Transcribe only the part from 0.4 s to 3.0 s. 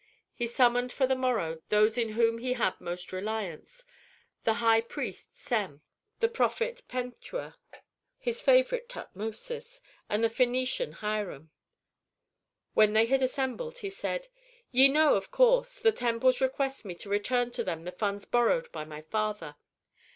summoned for the morrow those in whom he had